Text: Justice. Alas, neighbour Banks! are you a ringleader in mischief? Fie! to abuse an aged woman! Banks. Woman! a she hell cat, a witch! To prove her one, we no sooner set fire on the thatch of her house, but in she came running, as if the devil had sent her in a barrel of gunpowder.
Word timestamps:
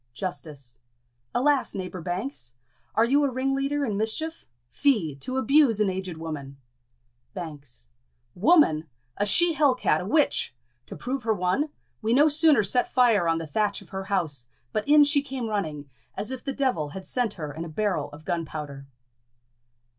Justice. 0.15 0.79
Alas, 1.35 1.75
neighbour 1.75 2.01
Banks! 2.01 2.55
are 2.95 3.05
you 3.05 3.23
a 3.23 3.29
ringleader 3.29 3.85
in 3.85 3.97
mischief? 3.97 4.47
Fie! 4.67 5.13
to 5.17 5.37
abuse 5.37 5.79
an 5.79 5.91
aged 5.91 6.17
woman! 6.17 6.57
Banks. 7.35 7.87
Woman! 8.33 8.89
a 9.17 9.27
she 9.27 9.53
hell 9.53 9.75
cat, 9.75 10.01
a 10.01 10.05
witch! 10.07 10.55
To 10.87 10.95
prove 10.95 11.21
her 11.21 11.35
one, 11.35 11.69
we 12.01 12.15
no 12.15 12.27
sooner 12.29 12.63
set 12.63 12.89
fire 12.91 13.27
on 13.27 13.37
the 13.37 13.45
thatch 13.45 13.83
of 13.83 13.89
her 13.89 14.05
house, 14.05 14.47
but 14.73 14.87
in 14.87 15.03
she 15.03 15.21
came 15.21 15.45
running, 15.47 15.87
as 16.15 16.31
if 16.31 16.43
the 16.43 16.51
devil 16.51 16.89
had 16.89 17.05
sent 17.05 17.33
her 17.35 17.53
in 17.53 17.63
a 17.63 17.69
barrel 17.69 18.09
of 18.11 18.25
gunpowder. 18.25 18.87